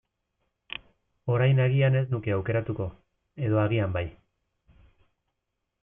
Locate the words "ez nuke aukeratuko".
1.99-2.89